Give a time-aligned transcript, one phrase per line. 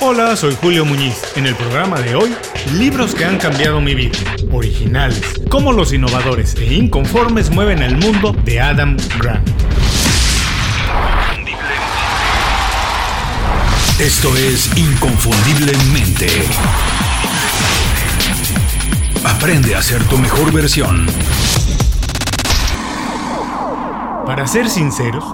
[0.00, 1.20] Hola, soy Julio Muñiz.
[1.34, 2.32] En el programa de hoy,
[2.74, 4.16] libros que han cambiado mi vida,
[4.52, 9.48] originales, cómo los innovadores e inconformes mueven el mundo de Adam Grant.
[13.98, 16.28] Esto es Inconfundiblemente.
[19.24, 21.06] Aprende a ser tu mejor versión.
[24.24, 25.24] Para ser sinceros,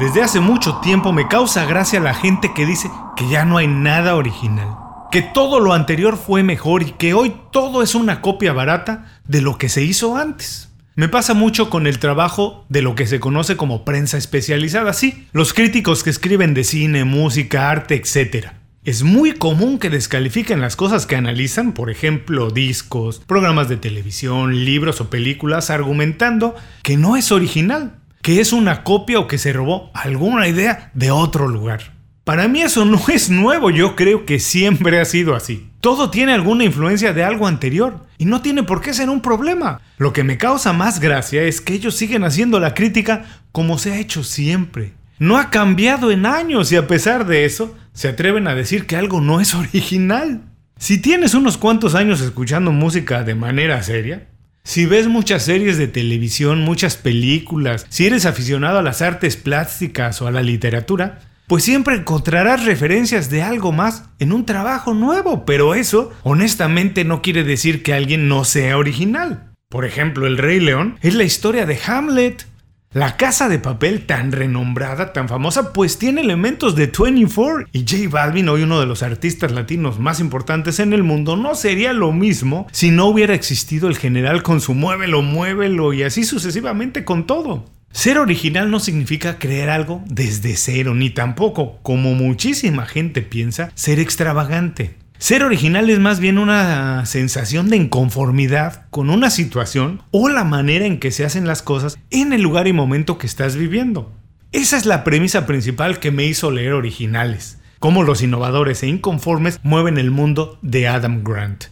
[0.00, 3.66] desde hace mucho tiempo me causa gracia la gente que dice que ya no hay
[3.68, 4.74] nada original,
[5.12, 9.42] que todo lo anterior fue mejor y que hoy todo es una copia barata de
[9.42, 10.70] lo que se hizo antes.
[10.94, 15.26] Me pasa mucho con el trabajo de lo que se conoce como prensa especializada, sí,
[15.32, 18.48] los críticos que escriben de cine, música, arte, etc.
[18.82, 24.64] Es muy común que descalifiquen las cosas que analizan, por ejemplo, discos, programas de televisión,
[24.64, 29.52] libros o películas, argumentando que no es original, que es una copia o que se
[29.52, 31.98] robó alguna idea de otro lugar.
[32.24, 35.70] Para mí eso no es nuevo, yo creo que siempre ha sido así.
[35.80, 39.80] Todo tiene alguna influencia de algo anterior y no tiene por qué ser un problema.
[39.96, 43.92] Lo que me causa más gracia es que ellos siguen haciendo la crítica como se
[43.92, 44.92] ha hecho siempre.
[45.18, 48.96] No ha cambiado en años y a pesar de eso se atreven a decir que
[48.96, 50.42] algo no es original.
[50.78, 54.28] Si tienes unos cuantos años escuchando música de manera seria,
[54.62, 60.20] si ves muchas series de televisión, muchas películas, si eres aficionado a las artes plásticas
[60.22, 65.44] o a la literatura, pues siempre encontrarás referencias de algo más en un trabajo nuevo,
[65.44, 69.50] pero eso honestamente no quiere decir que alguien no sea original.
[69.68, 72.46] Por ejemplo, El Rey León es la historia de Hamlet,
[72.92, 78.10] la casa de papel tan renombrada, tan famosa, pues tiene elementos de 24 y J
[78.10, 82.10] Balvin, hoy uno de los artistas latinos más importantes en el mundo, no sería lo
[82.10, 87.28] mismo si no hubiera existido el general con su muévelo, muévelo y así sucesivamente con
[87.28, 87.64] todo.
[87.92, 94.00] Ser original no significa creer algo desde cero, ni tampoco, como muchísima gente piensa, ser
[94.00, 94.99] extravagante.
[95.20, 100.86] Ser original es más bien una sensación de inconformidad con una situación o la manera
[100.86, 104.10] en que se hacen las cosas en el lugar y momento que estás viviendo.
[104.50, 109.60] Esa es la premisa principal que me hizo leer originales, cómo los innovadores e inconformes
[109.62, 111.64] mueven el mundo de Adam Grant.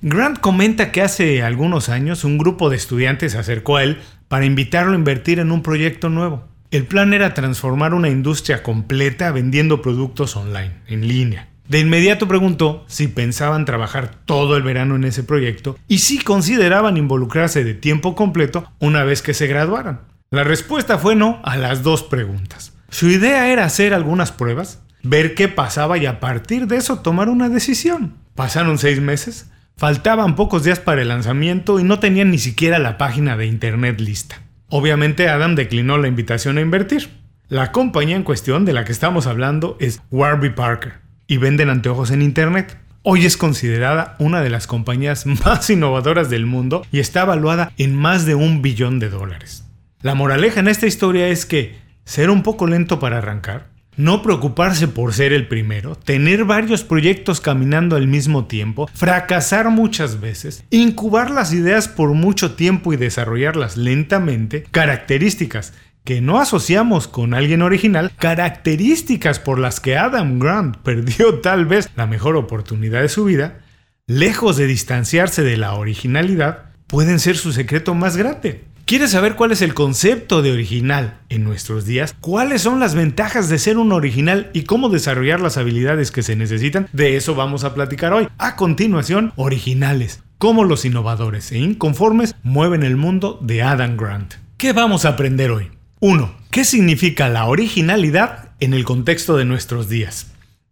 [0.00, 3.98] Grant comenta que hace algunos años un grupo de estudiantes se acercó a él
[4.28, 6.48] para invitarlo a invertir en un proyecto nuevo.
[6.70, 11.53] El plan era transformar una industria completa vendiendo productos online, en línea.
[11.68, 16.98] De inmediato preguntó si pensaban trabajar todo el verano en ese proyecto y si consideraban
[16.98, 20.02] involucrarse de tiempo completo una vez que se graduaran.
[20.30, 22.74] La respuesta fue no a las dos preguntas.
[22.90, 27.30] Su idea era hacer algunas pruebas, ver qué pasaba y a partir de eso tomar
[27.30, 28.14] una decisión.
[28.34, 32.98] Pasaron seis meses, faltaban pocos días para el lanzamiento y no tenían ni siquiera la
[32.98, 34.42] página de internet lista.
[34.68, 37.08] Obviamente Adam declinó la invitación a invertir.
[37.48, 42.10] La compañía en cuestión de la que estamos hablando es Warby Parker y venden anteojos
[42.10, 42.76] en Internet.
[43.02, 47.94] Hoy es considerada una de las compañías más innovadoras del mundo y está evaluada en
[47.94, 49.64] más de un billón de dólares.
[50.00, 54.88] La moraleja en esta historia es que ser un poco lento para arrancar, no preocuparse
[54.88, 61.30] por ser el primero, tener varios proyectos caminando al mismo tiempo, fracasar muchas veces, incubar
[61.30, 65.72] las ideas por mucho tiempo y desarrollarlas lentamente, características
[66.04, 71.88] que no asociamos con alguien original, características por las que Adam Grant perdió tal vez
[71.96, 73.60] la mejor oportunidad de su vida,
[74.06, 78.64] lejos de distanciarse de la originalidad, pueden ser su secreto más grande.
[78.84, 82.14] ¿Quieres saber cuál es el concepto de original en nuestros días?
[82.20, 86.36] ¿Cuáles son las ventajas de ser un original y cómo desarrollar las habilidades que se
[86.36, 86.86] necesitan?
[86.92, 88.28] De eso vamos a platicar hoy.
[88.36, 90.22] A continuación, originales.
[90.36, 94.34] Cómo los innovadores e inconformes mueven el mundo de Adam Grant.
[94.58, 95.70] ¿Qué vamos a aprender hoy?
[96.06, 96.34] 1.
[96.50, 100.26] ¿Qué significa la originalidad en el contexto de nuestros días?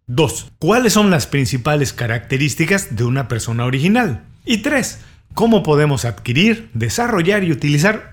[0.05, 0.51] 2.
[0.59, 4.25] ¿Cuáles son las principales características de una persona original?
[4.45, 4.99] Y 3.
[5.33, 8.12] ¿Cómo podemos adquirir, desarrollar y utilizar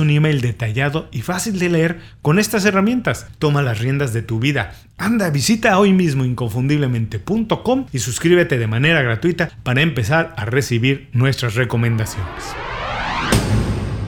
[0.00, 3.26] un email detallado y fácil de leer con estas herramientas.
[3.38, 4.74] Toma las riendas de tu vida.
[4.96, 11.54] Anda, visita hoy mismo inconfundiblemente.com y suscríbete de manera gratuita para empezar a recibir nuestras
[11.54, 12.44] recomendaciones.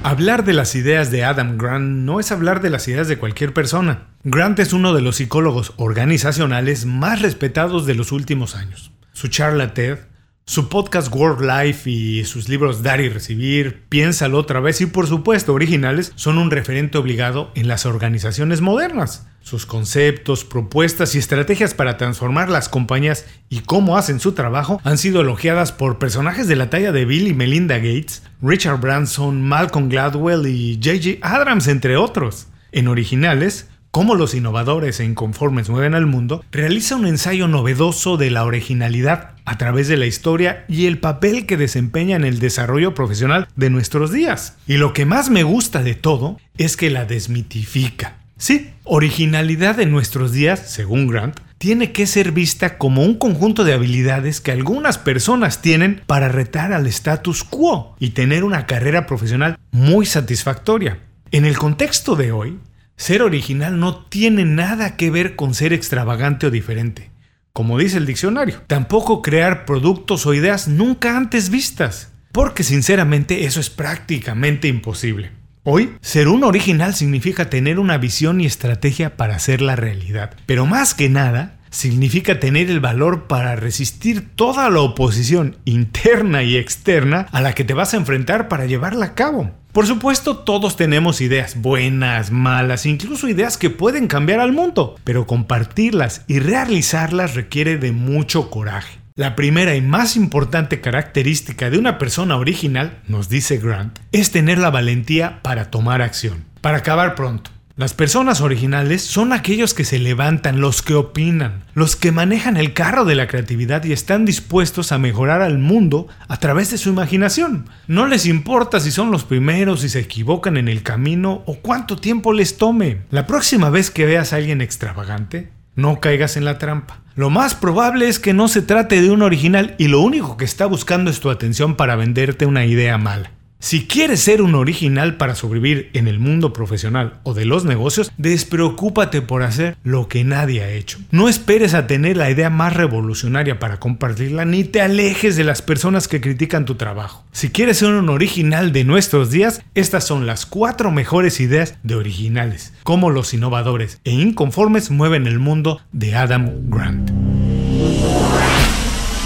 [0.03, 3.53] Hablar de las ideas de Adam Grant no es hablar de las ideas de cualquier
[3.53, 4.05] persona.
[4.23, 8.93] Grant es uno de los psicólogos organizacionales más respetados de los últimos años.
[9.13, 9.99] Su charla TED,
[10.49, 15.09] su podcast World Life y sus libros Dar y Recibir, Piénsalo otra vez y por
[15.09, 19.27] supuesto originales son un referente obligado en las organizaciones modernas.
[19.41, 24.99] Sus conceptos, propuestas y estrategias para transformar las compañías y cómo hacen su trabajo han
[24.99, 29.89] sido elogiadas por personajes de la talla de Bill y Melinda Gates, Richard Branson, Malcolm
[29.89, 31.27] Gladwell y J.J.
[31.27, 32.47] Abrams, entre otros.
[32.71, 38.31] En originales, Cómo los innovadores e inconformes mueven al mundo, realiza un ensayo novedoso de
[38.31, 42.93] la originalidad a través de la historia y el papel que desempeña en el desarrollo
[42.93, 44.59] profesional de nuestros días.
[44.67, 48.19] Y lo que más me gusta de todo es que la desmitifica.
[48.37, 53.73] Sí, originalidad en nuestros días, según Grant, tiene que ser vista como un conjunto de
[53.73, 59.59] habilidades que algunas personas tienen para retar al status quo y tener una carrera profesional
[59.71, 60.99] muy satisfactoria.
[61.31, 62.59] En el contexto de hoy,
[62.97, 67.11] ser original no tiene nada que ver con ser extravagante o diferente,
[67.53, 68.63] como dice el diccionario.
[68.67, 75.31] Tampoco crear productos o ideas nunca antes vistas, porque sinceramente eso es prácticamente imposible.
[75.69, 80.37] Hoy, ser un original significa tener una visión y estrategia para hacer la realidad.
[80.47, 86.57] Pero más que nada, significa tener el valor para resistir toda la oposición interna y
[86.57, 89.51] externa a la que te vas a enfrentar para llevarla a cabo.
[89.73, 95.27] Por supuesto, todos tenemos ideas buenas, malas, incluso ideas que pueden cambiar al mundo, pero
[95.27, 98.99] compartirlas y realizarlas requiere de mucho coraje.
[99.15, 104.57] La primera y más importante característica de una persona original, nos dice Grant, es tener
[104.57, 106.45] la valentía para tomar acción.
[106.63, 111.95] Para acabar pronto, las personas originales son aquellos que se levantan, los que opinan, los
[111.95, 116.39] que manejan el carro de la creatividad y están dispuestos a mejorar al mundo a
[116.39, 117.69] través de su imaginación.
[117.87, 121.99] No les importa si son los primeros, si se equivocan en el camino o cuánto
[121.99, 123.03] tiempo les tome.
[123.11, 127.01] La próxima vez que veas a alguien extravagante, no caigas en la trampa.
[127.15, 130.47] Lo más probable es que no se trate de un original y lo único que
[130.47, 133.36] está buscando es tu atención para venderte una idea mala.
[133.67, 138.13] Si quieres ser un original para sobrevivir en el mundo profesional o de los negocios,
[138.17, 141.01] despreocúpate por hacer lo que nadie ha hecho.
[141.11, 145.63] No esperes a tener la idea más revolucionaria para compartirla ni te alejes de las
[145.63, 147.25] personas que critican tu trabajo.
[147.33, 151.97] Si quieres ser un original de nuestros días, estas son las cuatro mejores ideas de
[151.97, 157.11] originales, cómo los innovadores e inconformes mueven el mundo de Adam Grant.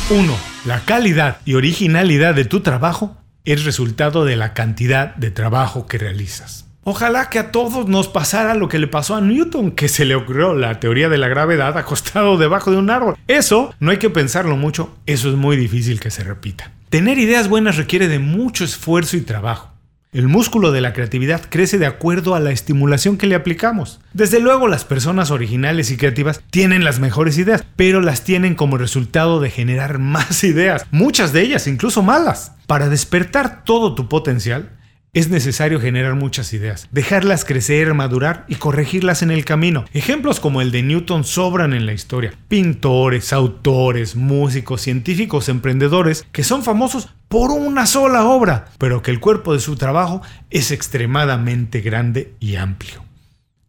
[0.08, 0.34] 1.
[0.64, 5.98] La calidad y originalidad de tu trabajo es resultado de la cantidad de trabajo que
[5.98, 6.66] realizas.
[6.82, 10.14] Ojalá que a todos nos pasara lo que le pasó a Newton, que se le
[10.14, 13.16] ocurrió la teoría de la gravedad acostado debajo de un árbol.
[13.28, 16.72] Eso no hay que pensarlo mucho, eso es muy difícil que se repita.
[16.88, 19.70] Tener ideas buenas requiere de mucho esfuerzo y trabajo.
[20.12, 24.00] El músculo de la creatividad crece de acuerdo a la estimulación que le aplicamos.
[24.12, 28.76] Desde luego las personas originales y creativas tienen las mejores ideas, pero las tienen como
[28.76, 32.56] resultado de generar más ideas, muchas de ellas incluso malas.
[32.66, 34.70] Para despertar todo tu potencial,
[35.12, 39.84] es necesario generar muchas ideas, dejarlas crecer, madurar y corregirlas en el camino.
[39.92, 42.32] Ejemplos como el de Newton sobran en la historia.
[42.48, 49.20] Pintores, autores, músicos, científicos, emprendedores que son famosos por una sola obra, pero que el
[49.20, 53.04] cuerpo de su trabajo es extremadamente grande y amplio.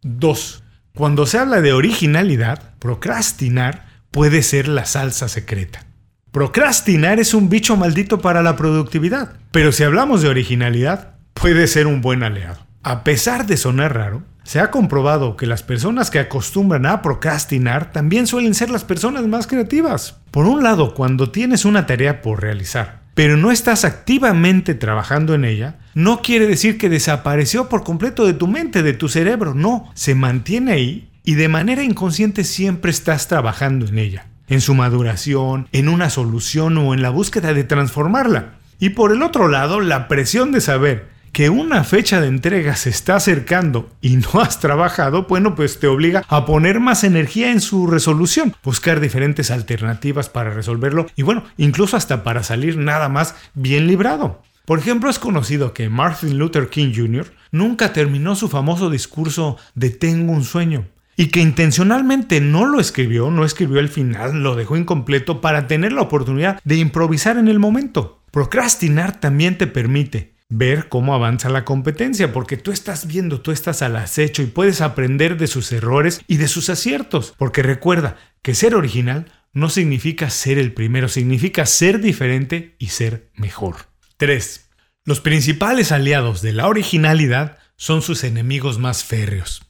[0.02, 0.62] 2.
[0.94, 5.86] Cuando se habla de originalidad, procrastinar puede ser la salsa secreta.
[6.32, 11.11] Procrastinar es un bicho maldito para la productividad, pero si hablamos de originalidad,
[11.42, 12.58] puede ser un buen aliado.
[12.84, 17.90] A pesar de sonar raro, se ha comprobado que las personas que acostumbran a procrastinar
[17.90, 20.20] también suelen ser las personas más creativas.
[20.30, 25.44] Por un lado, cuando tienes una tarea por realizar, pero no estás activamente trabajando en
[25.44, 29.90] ella, no quiere decir que desapareció por completo de tu mente, de tu cerebro, no,
[29.94, 35.66] se mantiene ahí y de manera inconsciente siempre estás trabajando en ella, en su maduración,
[35.72, 38.54] en una solución o en la búsqueda de transformarla.
[38.78, 42.90] Y por el otro lado, la presión de saber que una fecha de entrega se
[42.90, 47.62] está acercando y no has trabajado, bueno, pues te obliga a poner más energía en
[47.62, 53.34] su resolución, buscar diferentes alternativas para resolverlo y bueno, incluso hasta para salir nada más
[53.54, 54.42] bien librado.
[54.66, 57.32] Por ejemplo, es conocido que Martin Luther King Jr.
[57.50, 60.86] nunca terminó su famoso discurso de Tengo un sueño
[61.16, 65.92] y que intencionalmente no lo escribió, no escribió el final, lo dejó incompleto para tener
[65.92, 68.22] la oportunidad de improvisar en el momento.
[68.30, 73.80] Procrastinar también te permite ver cómo avanza la competencia, porque tú estás viendo, tú estás
[73.80, 78.54] al acecho y puedes aprender de sus errores y de sus aciertos, porque recuerda que
[78.54, 83.76] ser original no significa ser el primero, significa ser diferente y ser mejor.
[84.18, 84.68] 3.
[85.04, 89.62] Los principales aliados de la originalidad son sus enemigos más férreos.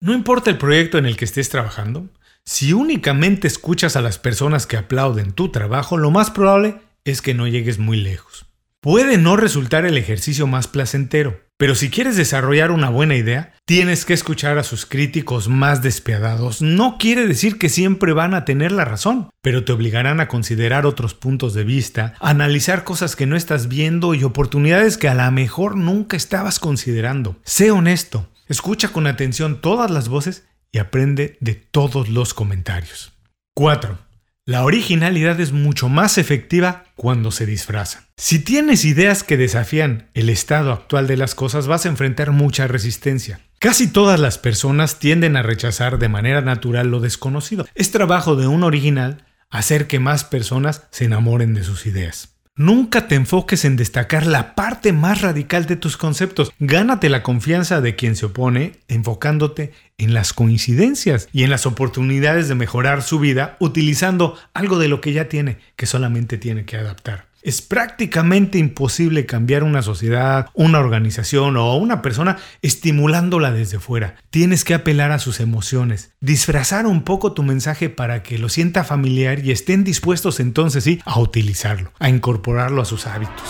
[0.00, 2.10] No importa el proyecto en el que estés trabajando,
[2.44, 7.34] si únicamente escuchas a las personas que aplauden tu trabajo, lo más probable es que
[7.34, 8.45] no llegues muy lejos.
[8.86, 14.04] Puede no resultar el ejercicio más placentero, pero si quieres desarrollar una buena idea, tienes
[14.04, 16.62] que escuchar a sus críticos más despiadados.
[16.62, 20.86] No quiere decir que siempre van a tener la razón, pero te obligarán a considerar
[20.86, 25.28] otros puntos de vista, analizar cosas que no estás viendo y oportunidades que a lo
[25.32, 27.40] mejor nunca estabas considerando.
[27.42, 33.14] Sé honesto, escucha con atención todas las voces y aprende de todos los comentarios.
[33.54, 33.98] 4.
[34.44, 38.08] La originalidad es mucho más efectiva cuando se disfraza.
[38.16, 42.66] Si tienes ideas que desafían el estado actual de las cosas, vas a enfrentar mucha
[42.66, 43.40] resistencia.
[43.58, 47.66] Casi todas las personas tienden a rechazar de manera natural lo desconocido.
[47.74, 52.35] Es trabajo de un original hacer que más personas se enamoren de sus ideas.
[52.58, 56.54] Nunca te enfoques en destacar la parte más radical de tus conceptos.
[56.58, 62.48] Gánate la confianza de quien se opone enfocándote en las coincidencias y en las oportunidades
[62.48, 66.78] de mejorar su vida utilizando algo de lo que ya tiene, que solamente tiene que
[66.78, 67.26] adaptar.
[67.46, 74.16] Es prácticamente imposible cambiar una sociedad, una organización o una persona estimulándola desde fuera.
[74.30, 78.82] Tienes que apelar a sus emociones, disfrazar un poco tu mensaje para que lo sienta
[78.82, 83.44] familiar y estén dispuestos entonces sí a utilizarlo, a incorporarlo a sus hábitos.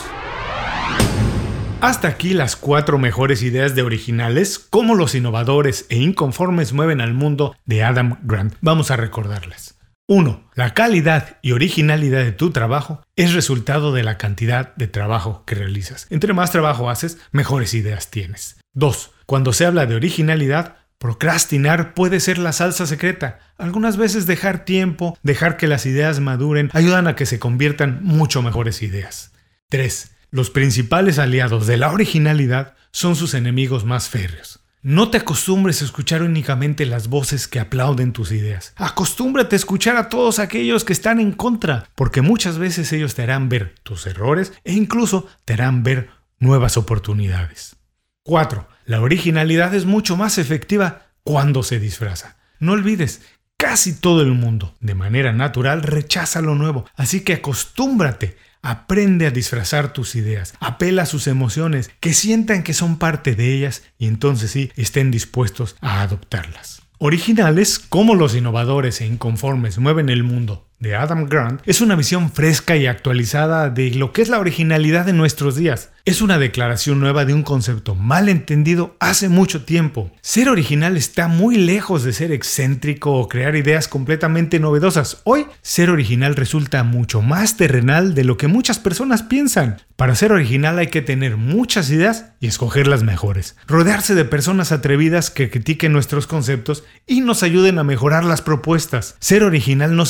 [1.81, 7.15] Hasta aquí las cuatro mejores ideas de originales, cómo los innovadores e inconformes mueven al
[7.15, 8.57] mundo de Adam Grant.
[8.61, 9.76] Vamos a recordarlas.
[10.09, 10.51] 1.
[10.55, 15.57] La calidad y originalidad de tu trabajo es resultado de la cantidad de trabajo que
[15.57, 16.07] realizas.
[16.11, 18.57] Entre más trabajo haces, mejores ideas tienes.
[18.75, 19.11] 2.
[19.27, 23.41] Cuando se habla de originalidad, procrastinar puede ser la salsa secreta.
[23.59, 28.43] Algunas veces dejar tiempo, dejar que las ideas maduren, ayudan a que se conviertan mucho
[28.43, 29.33] mejores ideas.
[29.71, 30.13] 3.
[30.31, 34.61] Los principales aliados de la originalidad son sus enemigos más férreos.
[34.89, 38.73] No te acostumbres a escuchar únicamente las voces que aplauden tus ideas.
[38.77, 43.25] Acostúmbrate a escuchar a todos aquellos que están en contra, porque muchas veces ellos te
[43.25, 47.75] harán ver tus errores e incluso te harán ver nuevas oportunidades.
[48.23, 48.69] 4.
[48.85, 52.37] La originalidad es mucho más efectiva cuando se disfraza.
[52.61, 53.23] No olvides,
[53.57, 58.37] casi todo el mundo, de manera natural, rechaza lo nuevo, así que acostúmbrate
[58.69, 63.55] Aprende a disfrazar tus ideas, apela a sus emociones, que sientan que son parte de
[63.55, 66.83] ellas y entonces sí estén dispuestos a adoptarlas.
[66.99, 72.31] Originales, como los innovadores e inconformes mueven el mundo de Adam Grant es una visión
[72.31, 75.91] fresca y actualizada de lo que es la originalidad de nuestros días.
[76.05, 80.13] Es una declaración nueva de un concepto mal entendido hace mucho tiempo.
[80.21, 85.21] Ser original está muy lejos de ser excéntrico o crear ideas completamente novedosas.
[85.25, 89.79] Hoy, ser original resulta mucho más terrenal de lo que muchas personas piensan.
[89.97, 93.57] Para ser original hay que tener muchas ideas y escoger las mejores.
[93.67, 99.17] Rodearse de personas atrevidas que critiquen nuestros conceptos y nos ayuden a mejorar las propuestas.
[99.19, 100.05] Ser original no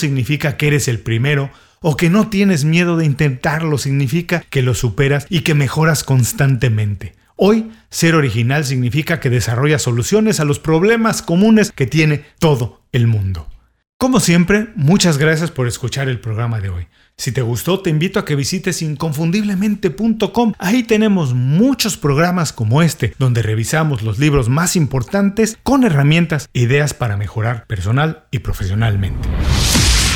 [0.57, 5.27] que eres el primero o que no tienes miedo de intentarlo significa que lo superas
[5.31, 7.15] y que mejoras constantemente.
[7.37, 13.07] Hoy, ser original significa que desarrollas soluciones a los problemas comunes que tiene todo el
[13.07, 13.49] mundo.
[13.99, 16.87] Como siempre, muchas gracias por escuchar el programa de hoy.
[17.17, 20.53] Si te gustó, te invito a que visites inconfundiblemente.com.
[20.59, 26.61] Ahí tenemos muchos programas como este, donde revisamos los libros más importantes con herramientas e
[26.61, 29.29] ideas para mejorar personal y profesionalmente.